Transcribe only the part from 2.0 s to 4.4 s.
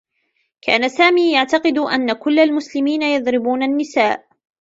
كلّ المسلمين يضربون النّساء.